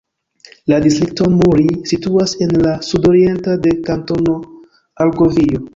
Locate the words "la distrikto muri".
0.71-1.67